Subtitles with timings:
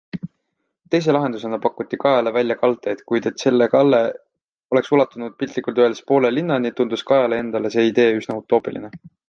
[0.93, 4.01] Teise lahendusena pakuti Kajale välja kaldteed, kuid et selle kalle
[4.77, 8.95] oleks ulatunud piltlikult öeldes poole linnani, tundus Kajale endale see idee üsna utoopiline.